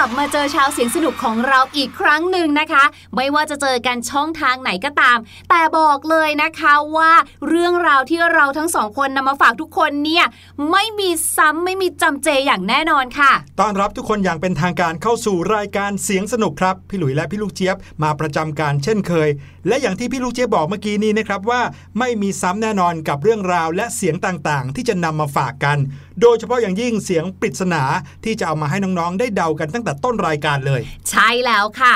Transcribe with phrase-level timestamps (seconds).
[0.00, 2.84] ลับมาเจอชาวเสียงสนุกของเราอีกครั้งหนึ่งนะคะ
[3.16, 5.18] ไม่ว่าจะเจอกันช่องทางไหนก็ตาม
[5.50, 7.12] แต่บอกเลยนะคะว่า
[7.48, 10.24] เรื่องราวที่เราทั้งสองคนนำมาฝากทุกคนเนี่ย
[10.70, 19.28] ไม่มีซ้ำไม่มีจำเจอย่างแน่นอนค่ะต้อนรับทุกคนอย่างเป็นทางการเข้าสู่รายการเสียงสนุกครับพี่หลุยและพี่ลูกเจี๊ยบมาประจำการเช่นเคย
[19.68, 21.60] และอย่างที่พี่ลูกเจี๊ยบบอกเมื่อกี้นี้นะครับว่า
[21.98, 25.78] ไม่มีซ้ำแน่นอนกับเรื่องราวและเสียงต่างๆ ที่จะนำมาฝากกัน
[26.20, 27.82] โดยเฉพาะอย่างยิ่งเสียงปริศนา
[28.24, 31.94] ที่จะเอามาให้น้องๆ ได้เดากันตั้งแต่ต้นรายการเลย ใช่แล้วค่ะ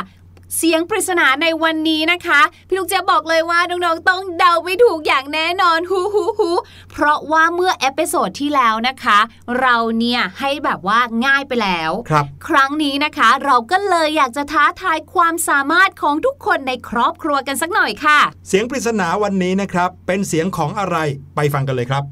[0.58, 6.50] เสียงปริศนาในวันนี้นะคะ พี่ลูกเจี๊ยบบอกเลยว่าน้องๆต้องเดาไม่ถูกอย่างแน่นอนฮูฮูฮู
[6.93, 9.19] เพราะว่าเมื่อ episode ที่แล้วนะคะ
[9.61, 18.19] เราเนี่ยให้แบบว่าง่ายไปแล้วครับครั้งนี้นะคะ เราก็เลยอยากจะท้าทายความสามารถของทุกคนในครอบครัวกันสักหน่อยค่ะ
[18.49, 20.96] เสียงปริศนาวันนี้นะครับ เป็นเสียงของอะไร
[21.37, 22.05] ไปฟังกันเลยครับ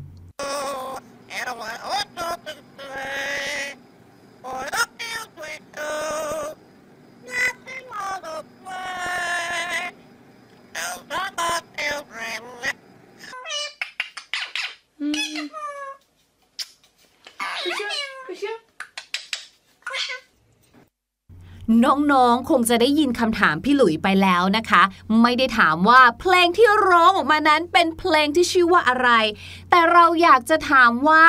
[21.84, 24.82] น้องๆ คงจะได้ยินคำถามพี่หลุยไปแล้วนะคะ
[25.22, 29.08] ไม่ได้ถามว่าเพลงที่ร้องออกมานั้นเป็นเพลงที่ชื่อว่าอะไร
[29.70, 31.24] แต่เราอยากจะถามว่า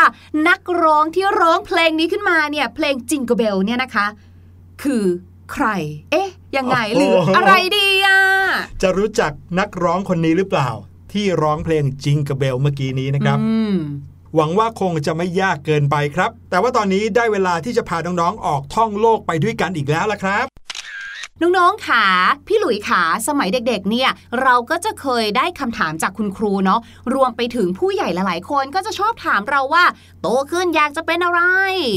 [0.47, 4.07] นักร้องที่ร้องเพลงนี้ขึ้นมาเนี่ยเพลงจิงเกเบลเนี่ยนะคะ
[4.83, 5.03] คือ
[5.53, 5.67] ใคร
[6.11, 8.19] เอ๊ะ ยังไงหรืออะไรดีอะ
[8.81, 10.69] จะรู้จักนักร้องคนนี้หรือเปล่า
[11.13, 13.75] ที่ร้องเพลงจิงก e เบลเมื่อกี้นี้นะครับอืม
[14.35, 20.52] หวังว่าคงจะไม่ยากเกินไปครับ แต่ว่าตอนนี้ได้เวลาที่จะพาน้องๆออกท่องโลกไปด้วยกันอีกแล้วล่ะครับ
[21.43, 22.05] น้องๆขา
[22.47, 24.09] พี่หลุยขาสมัยเด็กๆเนี่ย
[24.41, 26.79] เราก็จะเคยได้คำถามจากคุณครูเนาะ
[27.13, 29.85] รวมไปถึงผู้ใหญ่หลายๆคนก็จะชอบถามเราว่า
[30.21, 31.41] โตขึ้นอยากจะเป็นอะไร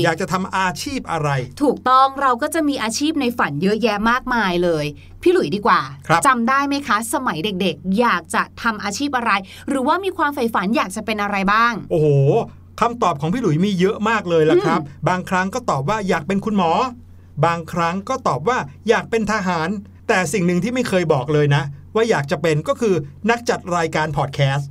[0.04, 1.28] อยากจะทำอาชีพอะไร
[1.62, 4.84] ถูกต้องเราก็จะมีอาชีพในฝันเยอะแยะมากมายเลย
[5.22, 9.32] พี่หลุยดีกว่าครับจำได้ไหมคะ สมัยเด็กๆ อยากจะทำอาชีพอะไร
[9.68, 12.08] หรือว่ามีความใฝ่ฝันอยากจะเป็นอะไรบ้าง โอ้โห
[12.80, 16.70] คำตอบของพี่หลุยมีเยอะมากเลยล่ะครับ บางครั้งก็ตอบว่าอยากเป็นคุณหมอ
[17.44, 19.68] บางครั้งก็ตอบว่าอยากเป็นทหาร
[20.08, 21.62] แต่สิ่งหนึ่งที่ไม่เคยบอกเลยนะ
[21.94, 22.94] ว่าอยากจะเป็นก็คือ
[23.30, 24.70] นักจัดรายการพอดแคสต์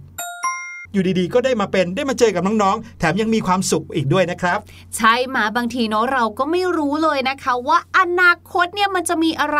[0.94, 4.60] อยู่ดีๆ ก็ได้มาเป็นได้มาเจอกับน้องๆ แถมยังมีความสุขอีกด้วยนะครับ
[4.98, 9.60] ใช่มาบางทีเนาะเราก็ไม่รู้เลยนะคะ ว่าอนาคตเนี่ยมันจะมีอะไร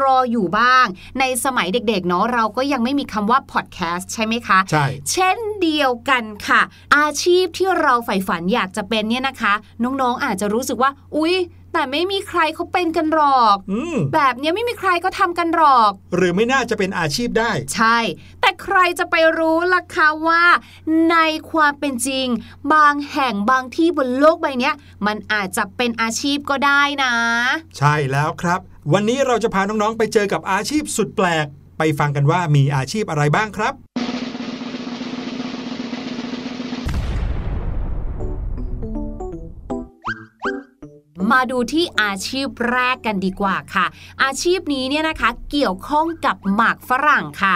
[0.00, 0.86] รออยู่บ้าง
[1.20, 6.62] ในสมัยเด็กๆ เนาะเราก็ยังไม่มีคำว่าพอดแคสต์ใช่ไหมคะ ใช่ เช่นเดียวกันค่ะ
[6.96, 11.34] อาชีพที่เราใฝ่ฝันอยากจะเป็นเนี่ยนะคะ น้องๆ อาจจะรู้สึกว่า อุ๊ย
[11.74, 17.98] แต่ไม่มีใครเขาเป็นกันหรอกอืมแบบเนี้ยไม่มีใครก็ทำกันหรอก หรือไม่น่าจะเป็นอาชีพได้ ใช่
[18.40, 20.44] แต่ใครจะไปรู้ล่ะคะว่า
[21.10, 21.16] ใน
[21.50, 22.26] ความเป็นจริง
[22.74, 24.74] บางแห่งบางที่บนโลกใบเนี้ย
[25.06, 27.14] มันอาจจะเป็นอาชีพก็ได้นะ
[27.78, 28.60] ใช่แล้วครับ
[28.92, 31.46] วันนี้เราจะพาน้องๆไปเจอกับอาชีพสุดแปลก
[31.78, 33.74] ไปฟังกันว่ามีอาชีพอะไรบ้างครับ
[41.34, 43.86] มาดูที่อาชีพแรกกันดีกว่าค่ะ
[44.22, 47.54] อาชีพนี้เนี่ยนะคะเกี่ยวข้องกับหมากฝรั่งค่ะ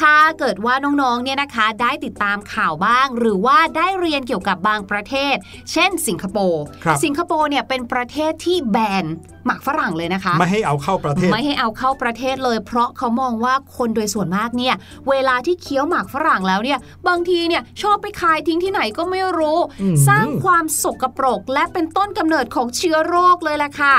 [0.00, 5.34] ถ้าเกิดว่าน้องๆเนี่ยนะคะได้ติดตามข่าวบ้าง หรือว่าได้เรียนเกี่ยวกับบางประเทศ
[5.72, 9.04] เช่น สิงคโปร์ครับสิงคโปร์เนี่ยเป็นประเทศที่แบน
[9.46, 14.74] หมากฝรั่งเลยนะคะ ไม่ให้เอาเข้าประเทศ ไม่ให้เอาเข้าประเทศเลย เพราะเขามองว่าคนโดยส่วนมากเนี่ย
[15.10, 23.96] เวลาที่เคี้ยวหมากฝรั่งแล้วเนี่ย บางทีเนี่ยชอบไปคายทิ้งที่ไหนก็ไม่รู้อืมสร้างความสกปรกและเป็นต้นกำเนิดของเชื้อโรคเลยล่ะค่ะ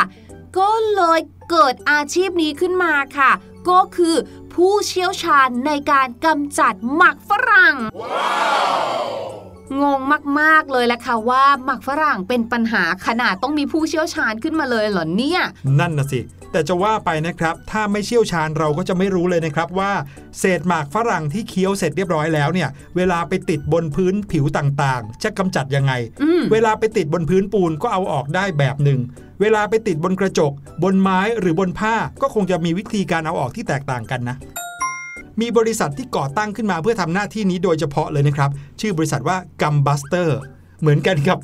[0.58, 3.32] ก็เลยเกิดอาชีพนี้ขึ้นมาค่ะ
[3.70, 4.16] ก็คือ
[4.54, 7.76] ผู้เชี่ยวชาญในการกำจัดหมักฝรั่ง
[9.82, 10.00] งง
[10.40, 15.42] มาก ๆ เลยแหละค่ะว่าหมักฝรั่งเป็นปัญหาขนาดต้องมีผู้เชี่ยวชาญขึ้นมาเลยเหรอเนี่ย
[15.80, 16.20] นั่นนะสิ
[16.52, 19.92] แต่จะว่าไปนะครับ ถ้าไม่เชี่ยวชาญเราก็จะไม่รู้เลยนะครับว่า
[20.40, 25.94] เศษหมากฝรั่งที่เคี้ยวเสร็จเรียบร้อยแล้วเนี่ย เวลาไปติดบนพื้นผิวต่างๆ จะกำจัดยังไง
[26.24, 29.00] อืมเวลาไปติดบนพื้นปูนก็เอาออกได้แบบหนึ่ง
[29.42, 30.52] เวลาไปติดบนกระจก
[30.84, 34.38] บนไม้หรือบนผ้าก็คงจะมีวิธีการเอาออกที่แตกต่างกันนะ
[35.42, 38.50] มีบริษัทที่ก่อตั้งขึ้นมาเพื่อทำหน้าที่นี้โดยเฉพาะเลยนะครับ
[38.82, 40.30] ชื่อบริษัทว่า Gumbuster
[40.80, 41.38] เหมือนกันกับ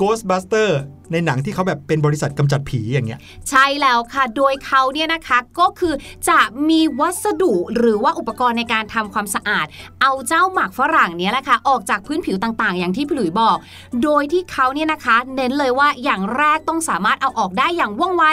[0.00, 0.70] Ghostbuster
[1.12, 3.20] ในหนังที่เขาแบบเป็นบริษัทกำจัดผีอย่างเงี้ย
[3.50, 5.94] ใช่แล้วค่ะ โดยเขาเนี่ยนะคะก็คือ
[6.28, 9.66] จะมีวัสดุหรือว่าอุปกรณ์ในการทำความสะอาด
[10.00, 13.56] เอาเจ้าหมากฝรั่งเนี้ยแหละค่ะออกจากพื้นผิวต่างๆ อย่างที่พี่หลุยบอก
[14.02, 18.24] โดยที่เขาเนี่ยนะคะเน้นเลยว่าอย่างแรกต้องสามารถเอาออกได้อย่างว่องไว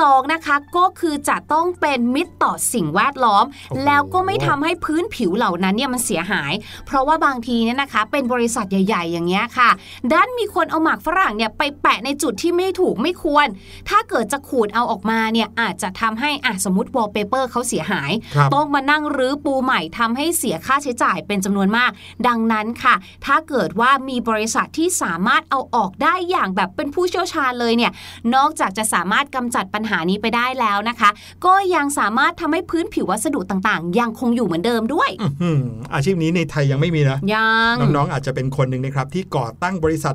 [0.00, 6.52] สองนะคะก็คือจะต้องเป็นมิตรต่อสิ่งแวดล้อมโอ้โหแล้วก็ไม่ทำให้พื้นผิวเหล่านั้นเนี่ยมันเสียหาย
[6.86, 9.70] เพราะว่าบางทีเนี่ยนะคะเป็นบริษัทใหญ่ ๆ อย่างเงี้ยค่ะ
[10.12, 13.46] ด้านมีคนเอาหมากฝรั่งเนี่ยไปแปะในจุดที่ไม่ถูกไม่ควร
[13.88, 21.90] ถ้าเกิดจะขูดเอาออกมาเนี่ยอาจจะทำให้อะสมมติวอลเปเปอร์เขาเสียหายครับต้องมานั่งรื้อปูใหม่ทำให้เสียค่าใช้จ่ายเป็นจำนวนมาก
[22.28, 22.94] ดังนั้นค่ะ
[23.26, 27.92] ถ้าเกิดว่ามีบริษัทที่สามารถเอาออกได้อย่างแบบเป็นผู้เชี่ยวชาญเลยเนี่ย
[28.34, 31.10] นอกจากจะสามารถกำจัดปัญหานี้ไปได้แล้วนะคะ
[31.46, 35.62] ก็ยังสามารถทำให้พื้นผิววัสดุต่างๆ ยังคงอยู่เหมือนเดิมด้วยอื้อหือ
[35.94, 40.14] อาชีพนี้ในไทยยังไม่มีนะยังน้องๆอาจจะเป็นคนหนึ่งนะครับที่ก่อตั้งบริษัท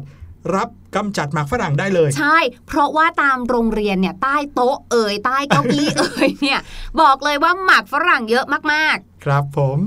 [0.55, 6.59] รับกำจัดหมากฝรั่งได้เลย ใช่ เพราะว่าตามโรงเรียนเนี่ยใต้โต๊ะเอ่ยใต้เก้าอี้เอ่ยเนี่ย
[7.01, 9.79] บอกเลยว่าหมากฝรั่งเยอะมากๆ ครับผม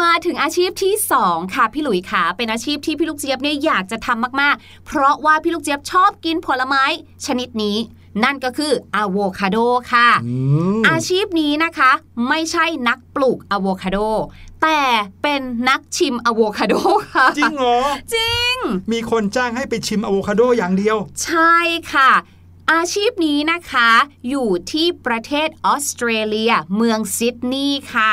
[0.00, 0.94] มาถึงอาชีพที่
[1.24, 6.84] 2 ค่ะพี่หลุยขาเป็นอาชีพที่พี่ลูกเจี๊ยบเนี่ยอยากจะทำมากๆ เพราะว่าพี่ลูกเจี๊ยบชอบกินผลไม้
[7.26, 7.76] ชนิดนี้
[8.22, 9.56] นั่นก็คืออะโวคาโด
[9.92, 10.34] ค่ะอื
[10.78, 11.90] มอาชีพนี้นะคะ
[12.28, 13.98] ไม่ใช่นักปลูกอะโวคาโด
[14.62, 14.80] แต่
[15.22, 16.74] เป็นนักชิมอะโวคาโด
[17.14, 17.78] ค่ะ จริงเหรอ
[18.14, 18.54] จริง
[18.92, 21.56] มีคนจ้างให้ไปชิมอะโวคาโดอย่างเดียว ใช่
[21.92, 22.10] ค่ะ
[22.72, 23.90] อาชีพนี้นะคะ
[24.28, 28.12] อยู่ที่ประเทศออสเตรเลีย เมืองซิดนีย์ค่ะ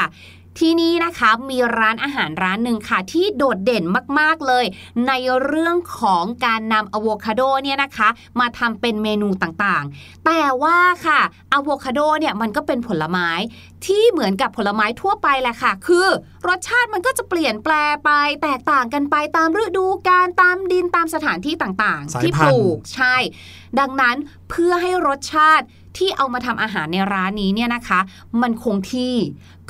[0.59, 3.83] ที่นี่นะคะมีร้านอาหารร้านหนึ่งค่ะ ที่โดดเด่น
[4.19, 4.65] มากๆเลย
[5.07, 11.21] ในเรื่องของการนำอะโวคาโดเนี่ยนะคะ มาทำเป็นเมนูต่างๆ แต่ว่าค่ะ
[11.53, 13.29] อะโวคาโดเนี่ยมันก็เป็นผลไม้
[13.85, 16.07] ที่เหมือนกับผลไม้ทั่วไปแหละค่ะ คือ
[16.47, 17.73] รสชาติมันก็จะเปลี่ยนแปล
[18.05, 18.11] ไป
[18.43, 23.15] แตกต่างกันไปตามฤดูกาลตามดินตามสถานที่ต่างสายๆที่พัปนธุ์ลูกใช่
[23.79, 24.15] ดังนั้น
[24.49, 25.65] เพื่อให้รสชาติ
[25.97, 27.99] ที่เอามาทำอาหารในร้านนี้เนี่ยนะคะ
[28.41, 29.13] มันคงที่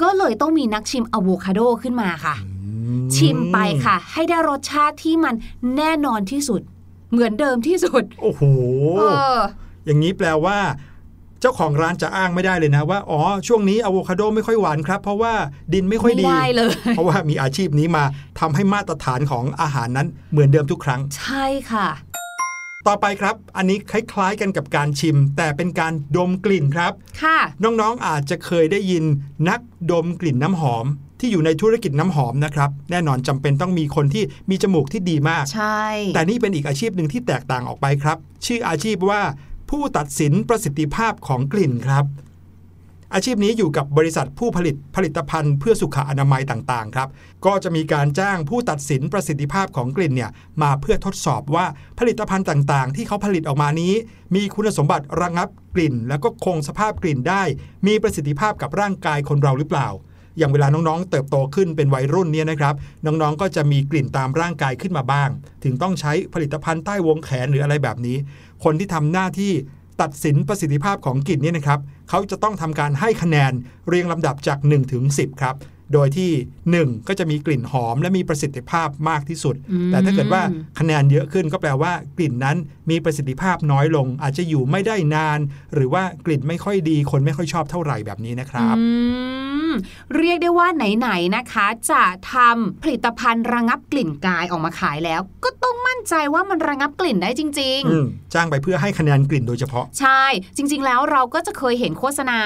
[0.01, 2.35] ก็เลยต้องมีนักชิมอะโวคาโดขึ้นมาค่ะ
[3.15, 5.35] ชิมไปค่ะ ให้ได้รสชาติที่มัน
[5.77, 6.61] แน่นอนที่สุด
[7.11, 8.43] เหมือนเดิมที่สุด โอ้โห
[8.97, 9.03] เอ
[9.35, 9.37] อ
[9.85, 10.57] อย่างนี้แปลว่า
[11.41, 15.33] เจ้าของร้านจะอ้างไม่ได้เลยนะว่าอ๋อช่วงนี้อะโวคาโดไม่ค่อยหวานครับ เพราะว่า
[15.73, 18.03] ดินไม่ค่อยดีไม่ได้เลย เพราะว่ามีอาชีพนี้มา
[18.39, 21.87] ทำให้มาตรฐานของอาหารนั้นเหมือนเดิมทุกครั้ง ใช่ค่ะ
[22.87, 29.03] ต่อไปครับ อันนี้คล้ายๆกันกับการชิม แต่เป็นการดมกลิ่นครับ ค่ะ น้องๆอาจจะเคยได้ยิน
[29.49, 29.59] นัก
[29.91, 30.85] ดมกลิ่นน้ำหอม
[31.19, 35.83] ที่อยู่ในธุรกิจน้ำหอมนะครับ แน่นอนจำเป็นต้องมีคนที่มีจมูกที่ดีมาก ใช่
[36.13, 39.21] แต่นี่เป็นอีกอาชีพหนึ่งที่แตกต่างออกไปครับ ชื่ออาชีพว่า
[39.69, 42.05] ผู้ตัดสินประสิทธิภาพของกลิ่นครับ
[43.13, 47.09] อาชีพนี้อยู่กับบริษัทผู้ผลิตผลิตภัณฑ์เพื่อสุขอนามัยต่างๆครับ
[47.45, 51.65] ก็จะมีการจ้างผู้ตัดสินประสิทธิภาพของกลิ่นเนี่ยมาเพื่อทดสอบว่า
[51.99, 53.93] ผลิตภัณฑ์ต่างๆ ที่เขาผลิตออกมานี้
[54.35, 57.43] มีคุณสมบัติระงับกลิ่น แล้วก็คงสภาพกลิ่นได้
[57.87, 59.89] มีประสิทธิภาพกับร่างกายคนเราหรือเปล่า
[60.37, 62.75] อย่างเวลาน้องๆ เติบโตขึ้นเป็นวัยรุ่นเนี่ยนะครับ
[63.05, 65.29] น้องๆ ก็จะมีกลิ่นตามร่างกายขึ้นมาบ้าง
[65.63, 68.17] ถึงต้องใช้ผลิตภัณฑ์ใต้วงแขนหรืออะไรแบบนี้
[68.63, 69.53] คนที่ทำหน้าที่
[70.01, 71.79] ตัดสินประสิทธิภาพของกลิ่นเนี่ยนะครับ
[72.09, 73.51] เขาจะต้องทำการให้คะแนน
[73.87, 75.57] เรียงลำดับจาก1ถึง10 ครับ
[75.93, 76.31] โดยที่
[76.91, 80.41] 1 ก็จะมีกลิ่นหอมและมีประสิทธิภาพมากที่สุดอืมแต่ถ้าเกิดว่า
[80.79, 82.57] คะแนนเยอะขึ้นก็แปลว่ากลิ่นนั้น
[82.89, 85.39] มีประสิทธิภาพน้อยลง อาจจะอยู่ไม่ได้นาน
[85.73, 88.85] หรือว่ากลิ่นไม่ค่อยดี คนไม่ค่อยชอบเท่าไหร่แบบนี้นะครับอื
[89.69, 89.71] ม
[90.17, 92.03] เรียกได้ว่าไหนๆนะคะ จะ
[92.33, 95.60] ทำผลิตภัณฑ์ระงับกลิ่นกายออกมาขายแล้ว ก็ต้องมั่น
[96.09, 100.23] ใจว่ามันระงับกลิ่นได้จริงๆอืมจ้างไปเพื่อให้คะแนนกลิ่นโดยเฉพาะ ใช่
[100.57, 102.39] จริง ๆ แล้วเราก็จะเคยเห็นโฆษณา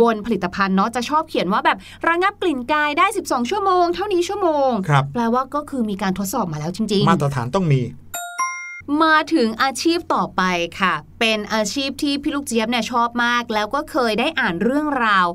[0.00, 10.42] บนผลิตภัณฑ์เนาะจะชอบเขียนว่าแบบระงับกลิ่นกายได้ 12 ชั่วโมง เท่านี้ชั่วโมงครับแปลว่าก็คือมีการทดสอบมาแล้วจริงมาตรฐานต้องมีๆมาถึงอาชีพต่อไป
[10.80, 15.26] ค่ะ เป็นอาชีพที่พี่ลูกเจี๊ยบเนี่ยชอบมาก แล้วก็เคยได้อ่านเรื่องราว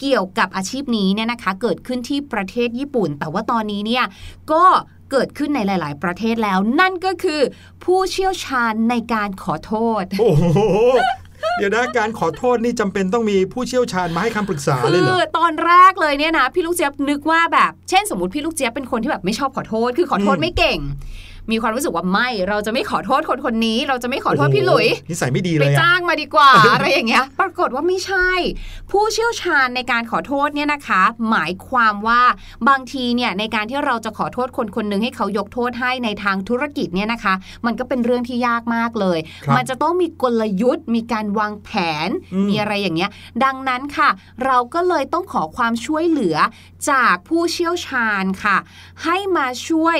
[0.00, 4.04] เกี่ยวกับอาชีพนี้เนี่ยนะคะ เกิดขึ้นที่ประเทศญี่ปุ่น แต่ว่าตอนนี้เนี่ย
[4.52, 4.64] ก็
[5.10, 7.40] เกิดขึ้นในหลาย ๆ ประเทศแล้ว นั่นก็คือ
[7.84, 10.58] ผู้เชี่ยวชาญในการขอโทษ โอ้โห
[11.58, 20.78] เดี๋ยวนะการขอโทษนี่จำเป็นต้องมีผู้เชี่ยวชาญมาให้คำปรึกษาคืเลยเหรออตอนแรกเลยเนี่ยนะ พี่ลูกเจี๊ยบนึกว่าแบบ เช่นสมมติพี่ลูกเจี๊ยบเป็นคนที่แบบไม่ชอบขอโทษ คือขอโทษอืมไม่เก่ง
[21.50, 28.28] มีความรู้สึกว่าไม่ เราจะไม่ขอโทษคนคนนี้ เราจะไม่ขอโทษพี่หลุยโอ้โนิสัยไม่ดีไปเลยอะจ้างมาดีกว่า อะไรอย่างเงี้ย ปรากฏว่าไม่ใช่
[28.90, 32.22] ผู้เชี่ยวชาญในการขอโทษเนี่ยนะคะ หมายความว่า
[32.68, 37.34] บางทีเนี่ยในการที่เราจะขอโทษคนคนหนึ่งให้เขายกโทษให้ในทางธุรกิจเนี่ยนะคะ
[37.66, 41.70] มันก็เป็นเรื่องที่ยากมากเลยครับมันจะต้องมีกลยุทธ์ มีการวางแผ
[42.06, 43.10] นอืมมีอะไรอย่างเงี้ย
[43.44, 44.10] ดังนั้นค่ะ
[44.44, 46.36] เราก็เลยต้องขอความช่วยเหลือ
[46.90, 48.56] จากผู้เชี่ยวชาญค่ะ
[49.04, 49.98] ให้มาช่วย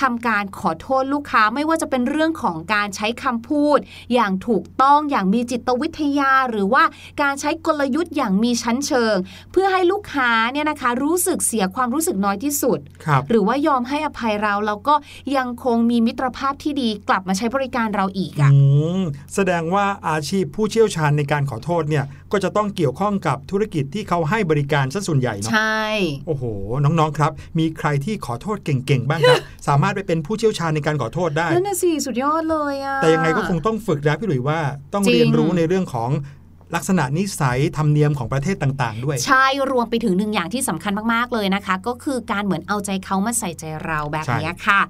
[0.00, 3.78] ทำการขอโทษลูกค้าไม่ว่าจะเป็นเรื่องของการใช้คำพูด
[4.14, 6.84] อย่างถูกต้องอย่างมีจิตวิทยา หรือว่า
[7.22, 9.16] การใช้กลยุทธ์อย่างมีชั้นเชิง
[9.52, 14.94] เพื่อให้ลูกค้าเนี่ยนะคะ รู้สึกเสียความรู้สึกน้อยที่สุดครับหรือว่ายอมให้อภัยเราแล้วก็
[15.36, 18.50] ยังคงมีมิตรภาพที่ดีกลับมาใช้บริการเราอีกอือะ่ะ
[19.00, 19.02] ม
[19.34, 25.84] แสดงว่าอาชีพผู้เชี่ยวชาญในการขอโทษเนี่ยก็จะต้องเกี่ยวข้องกับธุรกิจที่เขาให้บริการซะส่วนใหญ่เนาะใช่
[26.26, 26.44] โอ้โห
[26.84, 34.58] น้องๆครับ มีใครที่ขอโทษเก่งๆบ้างครับสามารถามารถไปเป็นผู้เชี่ยวชาญในการขอโทษได้นั่นน่ะสิสุดยอดเลยอะแต่ยังไงก็คงต้องฝึกนะพี่หลุยว่า
[34.92, 36.10] ต้องจริงเรียนรู้ในเรื่องของ
[36.74, 44.80] ลักษณะนิสัยธรรมเนียมของประเทศต่างๆ ด้วย ใช่รวมไปถึงหนึ่งอย่างที่สำคัญมากๆเลยนะคะ ก็คือการเหมือนเอาใจเขามาใส่ใจเราแบบใช่นี้ค่ะ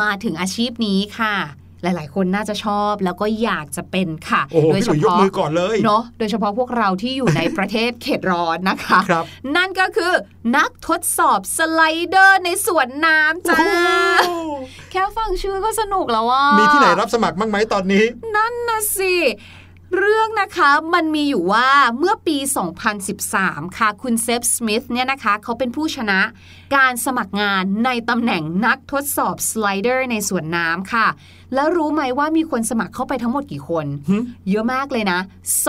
[0.00, 1.34] มาถึงอาชีพนี้ค่ะ
[1.82, 9.24] หลาย ๆ คนน่าจะชอบแล้วก็อยากจะเป็นค่ะโอ้โหโดยพี่หเฉลุยยกพาะมือก่อนเลยเนาะโดยเฉพาะพวกเราที่อยู่ในประเทศเขตร้อนนะคะครับ
[9.56, 10.12] นั่นก็คือ
[10.56, 13.66] นักทดสอบสไลเดอร์ในสวนน้ำจ้าโอ้
[14.26, 14.52] โห
[14.90, 18.04] แค่ฟังชื่อก็สนุกแล้วว่ามีมีที่ไหนรับสมัครบ้างไหมตอนนี้
[18.36, 19.14] นั่นนะสิ
[19.98, 21.68] เรื่องนะคะมันมีอยู่ว่า
[21.98, 22.36] เมื่อปี
[23.06, 26.20] 2013 ค่ะ คุณเซฟสมิธเนี่ยนะคะ เขาเป็นผู้ชนะ
[26.74, 31.06] การสมัครงานในตำแหน่งนักทดสอบ slider ในสวนน้ำค่ะ
[31.54, 34.16] แล้วรู้ไหมว่ามีคนสมัครเข้าไปทั้งหมดกี่คนหึ
[34.50, 35.20] เยอะมากเลยนะ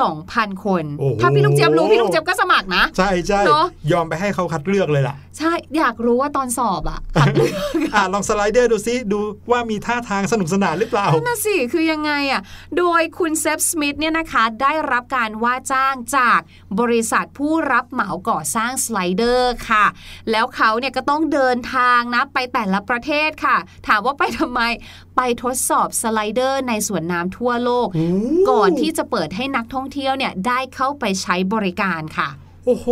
[0.07, 7.53] 2,000 คนโอ้โหถ้าพี่ลูกเจี๊ยบรู้พี่ลูกเจี๊ยบก็สมัครนะ ใช่ใช่เนอะยอมไปให้เขาคัดเลือกเลยล่ะ ใช่อยากรู้ว่าตอนสอบอะคัดเลือก
[7.93, 9.19] อะลอง slider ดูซิดู
[9.51, 12.41] ว่ามีท่าทางสนุกสนานหรือเปล่านั่นน่ะสิคือยังไงอะ
[12.77, 16.39] โดยคุณเซฟสมิธเนี่ยนะคะได้รับการว่าจ้างจาก
[16.79, 19.85] บริษัทผู้รับเหมาก่อสร้าง slider ค่ะ
[20.31, 24.61] แล้วเขาเนี่ยก็ต้องเดินทางนะไปแต่ละประเทศค่ะ ถามว่าไปทำไม
[25.15, 27.87] ไปทดสอบ slider ในสวนน้ำทั่วโลก
[28.49, 32.29] ก่อนที่จะเปิดให้นักท่องเที่ยวเนี่ยได้เข้าไปใช้บริการค่ะ
[32.65, 32.87] โอ้โห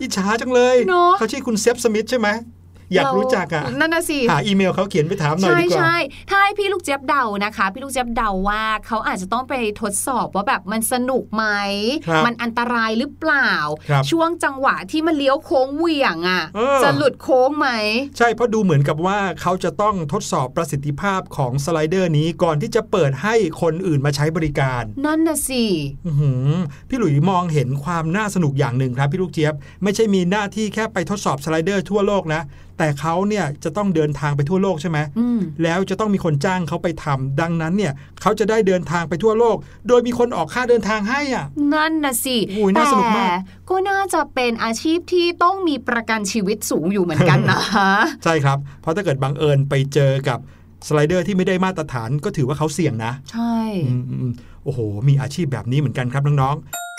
[0.00, 2.28] อิจฉาจังเลยเนอะเขาชื่อคุณเซฟสมิธใช่ไหม
[2.94, 5.96] อยากรู้จักอะนั่นน่ะสิหาอีเมลเขาเขียนไปถามหน่อยใช่ดีกว่าใช่
[6.30, 11.44] ถ้าให้พี่ลูกเจี๊ยบเดานะคะ พี่ลูกเจี๊ยบเดาว่าเขาอาจจะต้องไปทดสอบว่าแบบมันสนุกไหม
[12.06, 13.52] ครับมันอันตรายหรือเปล่า
[13.90, 17.68] ครับช่วงจังหวะที่มันเลี้ยวโค้งเหวี่ยงอะเออจะหลุดโค้งไหม
[18.18, 25.64] ใช่เพราะดูเหมือนกับว่าเขาจะต้องทดสอบประสิทธิภาพของสไลเดอร์นี้ก่อนที่จะเปิดให้คนอื่นมาใช้บริการ นั่นน่ะสิ
[26.06, 26.52] อื้อหือ
[26.88, 32.42] พี่หลุยมองเห็นความน่าสนุกอย่างหนึ่งครับพี่ลูกเจี๊ยบ ไม่ใช่มีหน้าที่แค่ไปทดสอบ slider ทั่วโลกนะ
[32.80, 39.56] แต่เขาเนี่ยจะต้องเดินทางไปทั่วโลกใช่ไหมอืมแล้วจะต้องมีคนจ้างเขาไปทำดังนั้นเนี่ยเขาจะได้เดินทางไปทั่วโลก
[39.88, 43.32] โดยมีคนออกค่าเดินทางให้อะนั่นน่ะสิโอ้ยน่าสนุกมากแต่
[43.70, 47.60] ก็น่าจะเป็นอาชีพที่ต้องมีประกันชีวิตสูงอยู่เหมือนกันนะ
[48.24, 50.38] ใช่ครับ เพราะถ้าเกิดบังเอิญไปเจอกับ
[50.86, 53.56] slider ที่ไม่ได้มาตรฐานก็ถือว่าเขาเสี่ยงนะ ใช่
[53.88, 54.32] อืมอืม
[54.64, 56.89] โอ้โห มีอาชีพแบบนี้เหมือนกันครับน้องๆ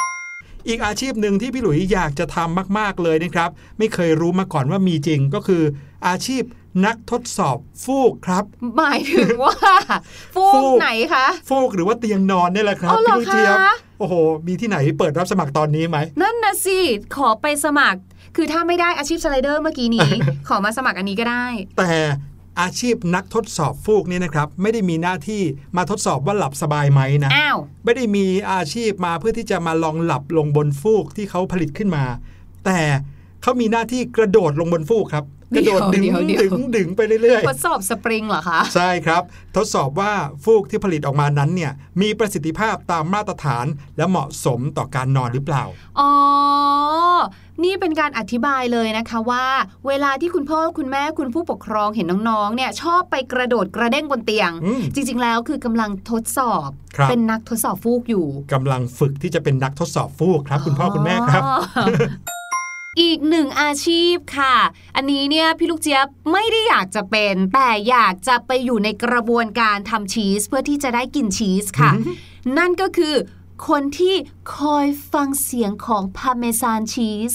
[0.68, 5.64] อีกอาชีพหนึ่งที่พี่หลุยอยากจะทำมาก ๆเลยนะครับ ไม่เคยรู้มาก่อนว่ามีจริงก็คือ
[6.08, 6.44] อาชีพ
[6.86, 8.44] นักทดสอบฟูกครับ
[8.78, 9.56] หมายถึงว่า
[10.36, 14.14] ฟูฟูกกไหนคะฟูกหรือว่าเตียงนอนเนี่ยแหละครับอ๋อเหรอพี่ลูกเจี๊ยบคะโอ้โห
[14.48, 16.80] มีที่ไหนเปิดรับสมัครตอนนี้ไหม นั่นนะสิ
[17.16, 18.00] ขอไปสมัคร
[18.36, 20.12] คือถ้าไม่ได้อาชีพสไลเดอร์เมื่อกี้นี้
[20.48, 21.46] ขอมาสมัครอันนี้ก็ได้
[21.78, 21.92] แต่
[22.60, 25.42] อาชีพนักทดสอบฟูกเนี่ยนะครับ ไม่ได้มีหน้าที่
[25.78, 32.04] มาทดสอบว่าหลับสบายไหมนะอ้าวไม่ได้มีอาชีพมาเพื่อที่จะมาลองหลับลงบนฟูกที่เขาผลิตขึ้นมา
[32.66, 32.80] แต่
[33.42, 39.24] เขามีหน้าที่กระโดดลงบนฟูกครับกระโดดดึงเดี๋ยวเดี๋ยวดึงดึงไปเรื่อยทดสอบสปริงเหรอคะๆใช่ครับ
[39.56, 40.12] ทดสอบว่า
[40.44, 43.66] ฟูกที่ผลิตออกมานั้นเนี่ยมีประสิทธิภาพตามมาตรฐาน
[43.98, 45.64] และเหมาะสมต่อการนอนหรือเปล่า
[46.00, 46.10] อ๋อ
[47.64, 49.46] นี่เป็นการอธิบายเลยนะคะว่า
[49.88, 61.58] เวลาที่คุณพ่อคุณแม่คุณผู้ปกครองเห็นน้องๆเนี่ยชอบไปกระโดดกระเด้งบนเตียงอืมจริง ๆ แล้วคือกำลังทดสอบครับเป็นนักทดสอบฟูกอยู่กำลังฝึกที่จะเป็นนักทดสอบฟูกครับ คุณพ่อคุณแม่ครับอ๋อ
[63.02, 64.56] อีกหนึ่งอาชีพค่ะ
[64.96, 71.92] อันนี้เนี่ยพี่ลูกเจี๊ยบไม่ได้อยากจะเป็น แต่อยากจะไปอยู่ในกระบวนการทำชีส เพื่อที่จะได้กินชีสค่ะ
[72.58, 73.16] นั่นก็คือ
[73.70, 74.16] คนที่
[74.58, 77.34] คอยฟังเสียงของ Parmesan cheese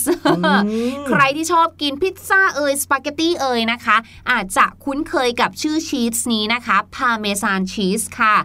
[1.09, 3.97] ใครที่ชอบกินพิซซ่าเอยสปาเกตตี้เอยนะคะ
[4.31, 8.37] อาจจะคุ้นเคยกับชื่อชีสนี้นะคะ Parmesan cheese ค่ะ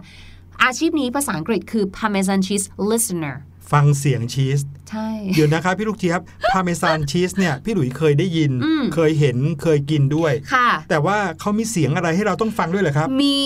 [0.62, 3.36] อาชีพนี้ภาษาอังกฤษคือ Parmesan cheese listener
[3.72, 6.20] ฟังเสียงชีสใช่เดี๋ยวนะครับพี่ลูกเจี๊ยบ
[6.52, 13.40] Parmesan cheese เนี่ยพี่หลุยเคยได้ยินอืมเคยเห็นเคยกินด้วย ค่ะ แต่ว่าเขามีเสียงอะไรให้เราต้องฟังด้วยเหรอครับ มี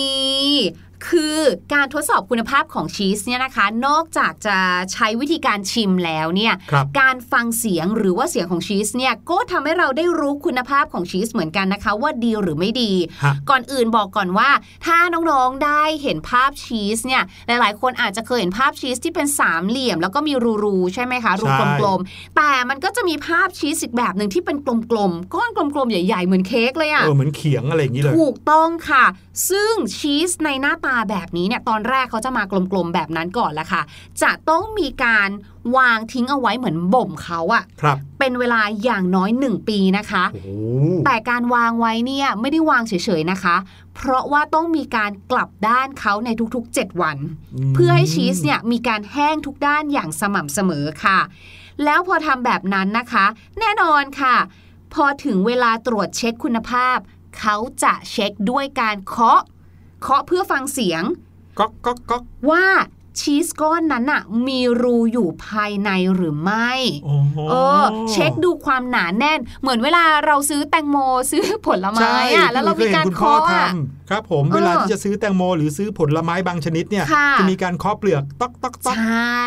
[1.07, 1.37] คือ
[1.73, 4.57] การทดสอบคุณภาพของชีสเนี่ยนะคะ นอกจากจะ
[4.93, 12.91] ใช้วิธีการชิมแล้วเนี่ยครับการฟังเสียงหรือว่าเสียงของชีสเนี่ยก็ทำให้เราได้รู้คุณภาพของชีสเหมือนกันนะคะ ว่าดีหรือไม่ดี
[13.23, 14.49] ฮะก่อนอื่นบอกก่อนว่า
[14.85, 20.33] ถ้าน้องๆได้เห็นภาพชีสเนี่ยหลายๆ คนอาจจะเคยเห็นภาพชีสที่เป็นสามเหลี่ยม แล้วก็มี
[20.63, 24.57] รูๆใช่ไหมคะรูใช่กลมๆแต่มันก็จะมีภาพชีสอีกแบบหนึ่งที่เป็น
[24.91, 29.05] กลมๆก้อนกลมๆใหญ่ๆเหมือนเค้กเลยอะเออเหมือนเขียงอะไรอย่างนี้เลยถูกต้องค่ะ
[29.49, 33.81] ซึ่งชีสในหน้าตาแบบนี้เนี่ยตอนแรกเขาจะมากลมๆแบบนั้นก่อนละค่ะ
[34.21, 35.29] จะต้องมีการ
[35.77, 40.49] วางทิ้งเอาไว้เหมือนบ่มเขาอะครับเป็นเวลาอย่างน้อย 1 ปีนะคะโอ้โห
[41.05, 43.55] แต่การวางไว้เนี่ยไม่ได้วางเฉยๆนะคะ
[43.95, 47.17] เพราะว่าต้องมีการกลับด้านเขาในทุกๆ 7 วัน
[47.71, 51.19] มเพื่อให้ชีสเนี่ยมีการแห้งทุกด้านอย่างสม่ำเสมอค่ะ
[51.83, 53.25] แล้วพอทำแบบนั้นนะคะ
[53.59, 54.35] แน่นอนค่ะ
[54.93, 56.97] พอถึงเวลาตรวจเช็คคุณภาพ
[57.39, 59.41] เขาจะเช็คด้วยการเคาะ
[60.01, 61.03] เคาะเพื่อฟังเสียง
[61.59, 62.65] ก๊อกก๊อกก๊อกว่า
[63.19, 66.71] ชีสก้อนนั้นน่ะมีรูอยู่ภายในหรือไม่
[67.05, 70.97] โอ้โหเออ เช็คดูความหนาแน่น เหมือนเวลาเราซื้อแตงโม
[71.31, 79.45] ซื้อผลไม้ใช่อะแล้วเรามีการยห็นคุณพ่อเคาะทอะำครับผมเออเวลาที่จะซื้อแตงโม หรือซื้อผลไม้บางชนิดเนี่ยค่ะจะมีการเคาะเปลือกต๊อกต๊อกต๊อกใช่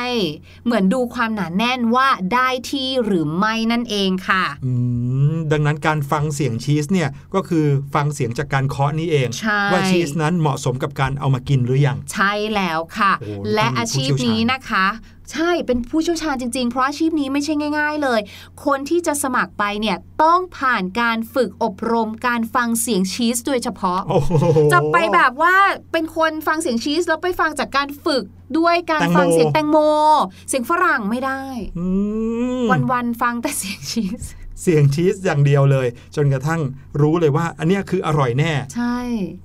[0.64, 4.72] เหมือนดูความหนาแน่นว่าได้ที่หรือไม่นั่นเองค่ะอื
[5.33, 14.87] มดังนั้นการฟังเสียงชีสเนี่ยก็คือฟังเสียงจากการเคาะนี้เองใช่ว่าชีสนั้นเหมาะสมกับการเอามากินหรือยังใช่แล้วค่ะโอ้และต้องมีอาชีพผู้เชี่ยวชาญนี้นะคะ
[15.33, 18.20] ใช่เป็นผู้เชี่ยวชาญจริง ๆ เพราะอาชีพนี้ไม่ใช่ง่าย ๆ เลย
[18.64, 24.33] คนที่จะสมัครไปเนี่ยต้องผ่านการฝึกอบรมการฟังเสียงชีสโดยเฉพาะโอ้โห
[24.73, 25.57] จะไปแบบว่า
[25.92, 28.25] เป็นคนฟังเสียงชีสแล้วไปฟังจากการฝึก
[28.59, 29.79] ด้วยการแตงโมฟังเสียงแตงโม
[30.49, 31.42] เสียงฝรั่งไม่ได้
[31.79, 31.87] อื
[32.62, 34.23] มวันๆฟังแต่เสียงชีส
[34.62, 36.61] เสียงชีสอย่างเดียวเลย จนกระทั่ง
[37.01, 38.99] รู้เลยว่า อันเนี้ยคืออร่อยแน่ ใช่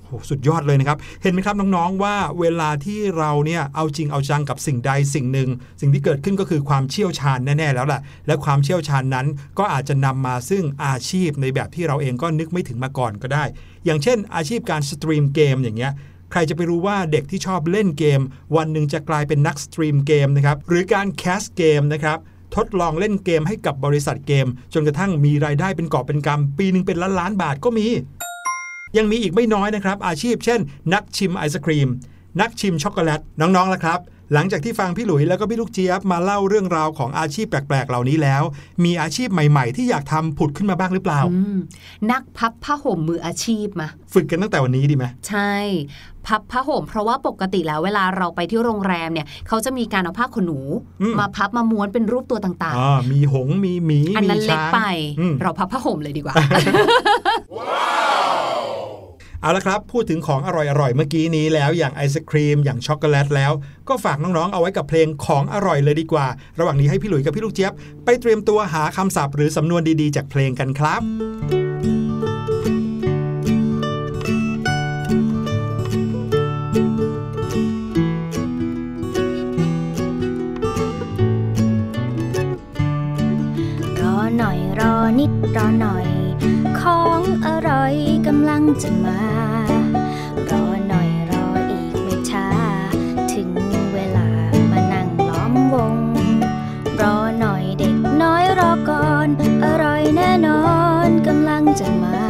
[0.06, 5.49] โหสุดยอดเลยนะครับ เห็นไหมครับน้องๆว่าเวลาที่เราเนี่ยเอาจริงเอาจังกับสิ่งใดสิ่งหนึ่ง
[5.82, 9.28] สิ่งที่เกิดขึ้นก็คือความเชี่ยวชาญแน่ๆแล้วแหละและความเชี่ยวชาญนั้น
[9.60, 13.43] ก็อาจจะนำมาซึ่งอาชีพในแบบที่เราเองก็นึกไม่ถึงมาก่อนก็ได้
[13.86, 15.93] อย่างเช่น อาชีพการสตรีมเกมอย่างเงี้ย
[16.32, 18.21] ใครจะไปรู้ว่าเด็กที่ชอบเล่นเกม
[18.56, 22.19] วันหนึ่งจะกลายเป็นนักสตรีมเกมนะครับหรือการแคสเกมนะครับ
[22.57, 27.87] ทดลองเล่นเกมให้กับบริษัทเกม จนกระทั่งมีรายได้เป็นกอบเป็นกำปีหนึ่งเป็นล้านล้านๆบาทก็มี
[28.97, 30.59] ยังมีอีกไม่น้อยนะครับ อาชีพเช่น
[30.93, 31.89] นักชิมไอศครีม
[32.41, 33.99] นักชิมช็อกโกแลตน้องๆล่ะครับ
[34.33, 38.43] หลังจากที่ฟังพี่หลุยแล้วก็พี่ลูกเจี๊ยบมาเล่าเรื่องราวของอาชีพแปลกๆ เหล่านี้แล้ว
[38.85, 41.57] มีอาชีพใหม่ๆ ที่อยากทำผุดขึ้นมาบ้างหรือเปล่าอืม
[42.11, 45.53] นักพับผ้าห่มมืออาชีพมา ฝึกกันตั้งแต่วันนี้ดีไหมใช่
[46.27, 50.59] พับผ้าห่ม เพราะว่าปกติแล้วเวลาเราไปที่โรงแรมเนี่ยเขาจะมีการเอาผ้าขนหนู
[51.01, 54.79] อืมมาพับมาม้วนเป็นรูปตัวต่างอ่ามีหงส์มีหมีๆอันมีนั้นเล็กช้างไป
[55.19, 56.35] อืมเราพับผ้าห่มเลยดีกว่า
[59.41, 63.51] เอาละครับ พูดถึงของอร่อยๆ เมื่อกี้นี้แล้วอย่างไอศครีม อย่างช็อกโกแลตแล้ว
[63.89, 66.27] ก็ฝากน้องๆ เอาไว้กับเพลงของอร่อยเลยดีกว่า
[66.59, 67.73] ระหว่างนี้ให้พี่หลุยกับพี่ลูกเจี๊ยบ
[68.05, 71.64] ไปเตรียมตัวหาคำศัพท์หรือสำนวนดีๆ จากเพลงกันครับ
[85.55, 86.07] รอหน่อย
[86.79, 87.93] ของอร่อย
[88.27, 89.21] กำลังจะมา
[90.49, 92.47] รอหน่อยรออีกไม่ช้า
[93.33, 93.49] ถึง
[93.93, 94.27] เวลา
[94.71, 95.95] มานั่งล้อมวง
[97.01, 99.27] รอหน่อยเด็กน้อยรอก่อน
[99.65, 100.63] อร่อยแน่นอ
[101.07, 102.24] นกำลังจะมา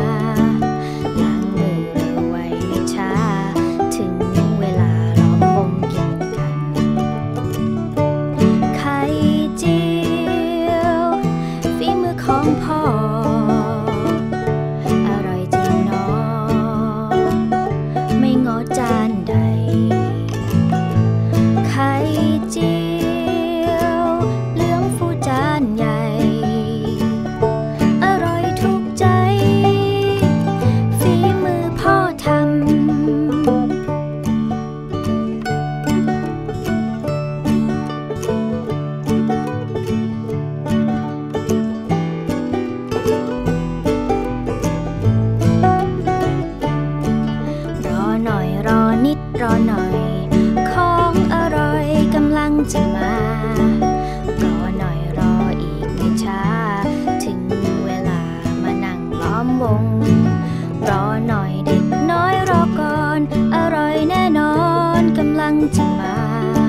[60.88, 63.20] รอหน่อยเด็กน้อยรอก่อน
[63.56, 64.56] อร่อยแน่นอ
[65.00, 66.65] นกำลังจะมา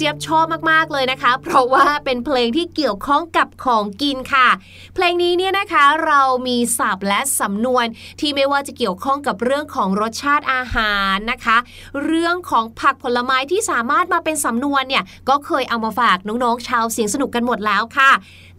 [0.00, 4.48] เจี๊ยบชอบมากๆเลยนะคะ เพราะว่าเป็นเพลงที่เกี่ยวข้องกับของกินค่ะ
[4.94, 7.86] เพลงนี้เนี่ยนะคะเรามีศัพท์และสำนวน
[8.20, 11.56] ที่ไม่ว่าจะเกี่ยวข้องกับเรื่องของรสชาติอาหารนะคะ
[12.04, 18.12] เรื่องของผักผลไม้ที่สามารถมาเป็นสำนวนเนี่ยก็เคยเอามาฝากน้องๆ ชาวเสียงสนุกกันหมดแล้วค่ะ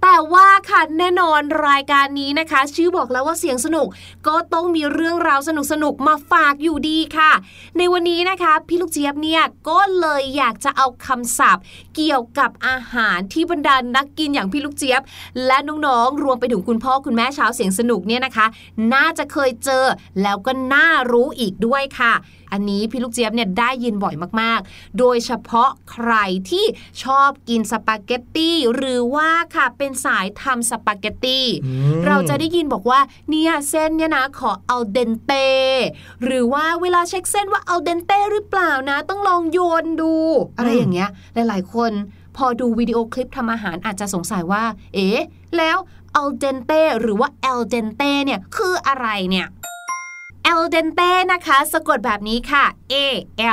[0.06, 3.88] แต่ว่าค่ะแน่นอนรายการนี้นะคะ ชื่อบอกแล้วว่าเสียงสนุก
[4.28, 5.50] ก็ต้องมีเรื่องราวส
[5.84, 7.32] นุกๆมาฝากอยู่ดีค่ะ
[7.78, 11.64] ในวันนี้นะคะพี่ลูกเจี๊ยบเนี่ยก็เลยอยากจะเอาคำศัพท์
[11.96, 14.90] เกี่ยวกับอาหารที่บรรดานักกินอย่างพี่ลูกเจี๊ยบ
[15.45, 18.45] และน้องๆ รวมไปถึงคุณพ่อคุณแม่ชาวเสียงสนุกเนี่ยนะคะ
[18.93, 19.86] น่าจะเคยเจอ
[20.21, 22.13] แล้วก็น่ารู้อีกด้วยค่ะ
[22.54, 26.13] อันนี้พี่ลูกเจี๊ยบเนี่ยได้ยินบ่อยมากๆ โดยเฉพาะใคร
[26.49, 26.65] ที่
[27.04, 32.99] ชอบกินสปาเกตตี้หรือว่าค่ะเป็นสายทำสปาเกตตี้อืมเราจะได้ยินบอกว่า
[33.30, 35.47] เนี่ยเส้นเนี่ยนะขอเอาเดนเต้
[36.23, 40.13] หรือว่าเวลาเช็คเส้นว่าเอาเดนเต้หรือเปล่านะ ต้องลองโยนดู
[40.58, 41.91] อะไรอย่างเงี้ยหลายๆคน
[42.38, 44.63] พอดูวิดีโอคลิปทำอาหารอาจจะสงสัยว่า
[44.94, 45.22] เอ๊ะ
[45.58, 45.78] แล้ว
[46.13, 49.48] เอลเดนเต้หรือว่าเอลเดนเต้เนี่ย คืออะไรเนี่ย
[50.54, 52.96] al dente นะคะ สะกดแบบนี้ค่ะ a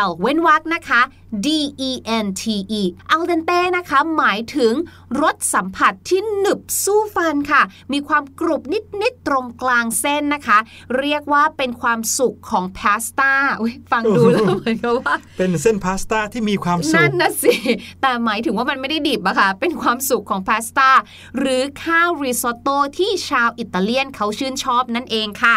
[0.07, 1.01] l เว้นวรรคนะคะ
[1.47, 1.49] d
[1.91, 1.93] e
[2.25, 2.45] n t
[2.81, 2.83] e
[3.14, 4.75] al dente นะคะ หมายถึง
[5.23, 7.62] รสสัมผัสที่หนึบสู้ฟันค่ะ
[7.93, 8.62] มีความกรุบ
[9.03, 10.59] นิด ๆ ตรงกลางเส้นนะคะ
[10.99, 17.55] เรียกว่าเป็นความสุขของพาสต้าอุ๊ยฟังดูแล้วเหมือนกับว่า เป็นเส้นพาสต้าที่มีความสุนั่ขนนะสิ
[18.03, 20.91] แต่หมายถึงว่ามันไม่ได้ดิบอะค่ะ เป็นความสุขของพาสต้า
[21.38, 25.55] หรือข้าวริซอตโต้ที่ชาวอิตาเลียนเขาชื่นชอบนั่นเองค่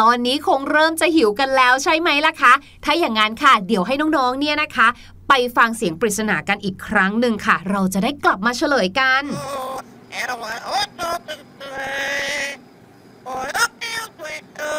[0.00, 2.52] ตอนนี้คงเริ่มจะหิวกันแล้วใช่ไหมล่ะคะ
[2.84, 4.88] ถ้าอย่างนั้นค่ะ เดี๋ยวให้น้องๆ เนี่ยนะคะ
[5.28, 9.22] ไปฟังเสียงปริศนากันอีกครั้งหนึ่งค่ะ เราจะได้กลับมาเฉลยกัน
[10.20, 11.12] Era uma outra
[11.58, 12.58] play.
[13.30, 14.74] Or the field we do.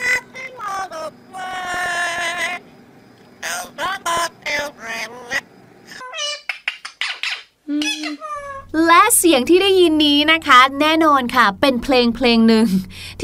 [0.00, 2.60] Nothing more to play.
[3.50, 5.08] Else I'm not children.
[8.86, 12.66] และเสียงที่ได้ยินนี้นะคะ แน่นอนค่ะ เป็นเพลงเพลงหนึ่ง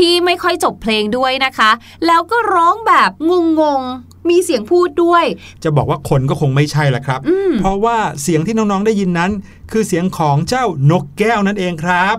[0.03, 1.71] ที่ไม่ค่อยจบเพลงด้วยนะคะ
[2.07, 3.11] แล้วก็ร้องแบบ
[3.61, 5.25] งงๆ มีเสียงพูดด้วย
[5.65, 9.31] จะบอกว่าคนก็คงไม่ใช่ละครับอืมเพราะว่าเสียงที่น้องๆได้ยินนั้น
[9.73, 12.17] คือเสียงของเจ้านกแก้วนั่นเองครับ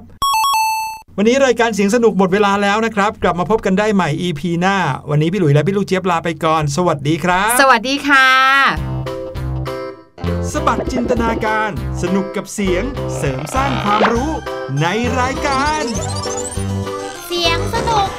[1.18, 4.78] วันนี้รายการเสียงสนุกหมดเวลาแล้วนะครับ กลับมาพบกันได้ใหม่ EP หน้า
[5.10, 8.28] วันนี้พี่หลุยและพี่ลูกเจี๊ยบลาไปก่อน สวัสดีครับ สวัสดีค่ะ
[10.52, 11.70] สบัดจินตนาการ
[12.02, 12.84] สนุกกับเสียง
[13.18, 14.32] เสริมสร้างความรู้
[14.82, 14.86] ใน
[15.20, 15.84] รายการ
[17.36, 18.10] เสียงสนุก